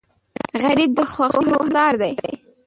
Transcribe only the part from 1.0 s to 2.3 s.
خوښیو حقدار دی